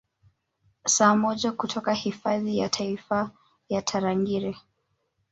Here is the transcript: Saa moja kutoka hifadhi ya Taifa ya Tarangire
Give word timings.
Saa 0.87 1.15
moja 1.15 1.51
kutoka 1.51 1.93
hifadhi 1.93 2.57
ya 2.57 2.69
Taifa 2.69 3.31
ya 3.69 3.81
Tarangire 3.81 4.57